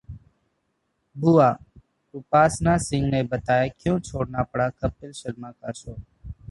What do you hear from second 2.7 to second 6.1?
सिंह ने बताया क्यों छोड़ना पड़ा कपिल शर्मा का शो